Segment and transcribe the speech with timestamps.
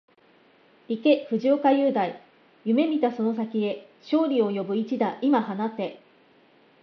[0.87, 2.23] 行け藤岡裕大、
[2.65, 6.01] 夢見たその先へ、勝利を呼ぶ一打、今放て